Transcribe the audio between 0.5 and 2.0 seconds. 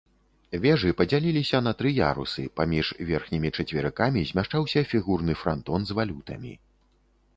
Вежы падзяліліся на тры